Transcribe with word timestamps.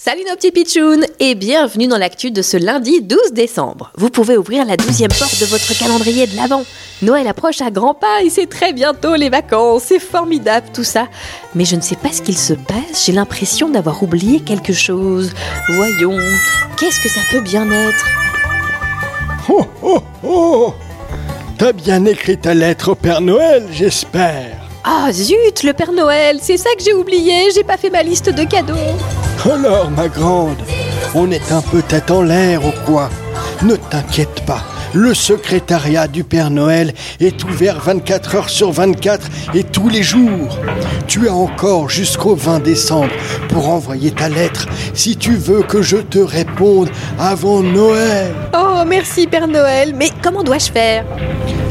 Salut 0.00 0.22
nos 0.28 0.36
petits 0.36 0.52
pitchouns 0.52 1.04
et 1.18 1.34
bienvenue 1.34 1.88
dans 1.88 1.98
l'actu 1.98 2.30
de 2.30 2.40
ce 2.40 2.56
lundi 2.56 3.02
12 3.02 3.32
décembre. 3.32 3.90
Vous 3.96 4.10
pouvez 4.10 4.36
ouvrir 4.36 4.64
la 4.64 4.76
douzième 4.76 5.10
porte 5.10 5.40
de 5.40 5.46
votre 5.46 5.76
calendrier 5.76 6.28
de 6.28 6.36
l'Avent. 6.36 6.62
Noël 7.02 7.26
approche 7.26 7.60
à 7.62 7.72
grands 7.72 7.94
pas 7.94 8.22
et 8.22 8.30
c'est 8.30 8.46
très 8.46 8.72
bientôt 8.72 9.16
les 9.16 9.28
vacances. 9.28 9.82
C'est 9.86 9.98
formidable 9.98 10.68
tout 10.72 10.84
ça. 10.84 11.08
Mais 11.56 11.64
je 11.64 11.74
ne 11.74 11.80
sais 11.80 11.96
pas 11.96 12.12
ce 12.12 12.22
qu'il 12.22 12.38
se 12.38 12.52
passe, 12.52 13.06
j'ai 13.06 13.10
l'impression 13.10 13.70
d'avoir 13.70 14.00
oublié 14.00 14.38
quelque 14.38 14.72
chose. 14.72 15.32
Voyons, 15.74 16.16
qu'est-ce 16.78 17.00
que 17.00 17.08
ça 17.08 17.20
peut 17.32 17.40
bien 17.40 17.68
être? 17.68 18.06
Oh 19.48 19.66
oh 19.82 19.98
oh 20.24 20.74
T'as 21.58 21.72
bien 21.72 22.04
écrit 22.04 22.38
ta 22.38 22.54
lettre 22.54 22.92
au 22.92 22.94
Père 22.94 23.20
Noël, 23.20 23.66
j'espère. 23.72 24.58
Ah 24.84 25.10
zut, 25.10 25.64
le 25.64 25.72
Père 25.72 25.90
Noël, 25.90 26.38
c'est 26.40 26.56
ça 26.56 26.70
que 26.78 26.84
j'ai 26.84 26.94
oublié, 26.94 27.48
j'ai 27.52 27.64
pas 27.64 27.76
fait 27.76 27.90
ma 27.90 28.04
liste 28.04 28.30
de 28.30 28.44
cadeaux. 28.44 28.76
Alors, 29.44 29.90
ma 29.90 30.08
grande, 30.08 30.58
on 31.14 31.30
est 31.30 31.52
un 31.52 31.62
peu 31.62 31.80
tête 31.80 32.10
en 32.10 32.22
l'air 32.22 32.64
ou 32.66 32.72
quoi? 32.84 33.08
Ne 33.62 33.76
t'inquiète 33.76 34.44
pas, 34.46 34.62
le 34.94 35.14
secrétariat 35.14 36.06
du 36.06 36.22
Père 36.24 36.50
Noël 36.50 36.92
est 37.20 37.42
ouvert 37.44 37.80
24 37.80 38.34
heures 38.34 38.50
sur 38.50 38.72
24 38.72 39.28
et 39.54 39.64
tous 39.64 39.88
les 39.88 40.02
jours. 40.02 40.58
Tu 41.06 41.28
as 41.28 41.34
encore 41.34 41.88
jusqu'au 41.88 42.34
20 42.34 42.60
décembre 42.60 43.12
pour 43.48 43.68
envoyer 43.68 44.10
ta 44.10 44.28
lettre 44.28 44.66
si 44.92 45.16
tu 45.16 45.34
veux 45.34 45.62
que 45.62 45.82
je 45.82 45.96
te 45.96 46.18
réponde 46.18 46.90
avant 47.18 47.62
Noël. 47.62 48.34
Oh 48.54 48.82
merci 48.86 49.26
Père 49.26 49.48
Noël, 49.48 49.94
mais 49.94 50.10
comment 50.22 50.42
dois-je 50.42 50.70
faire? 50.70 51.04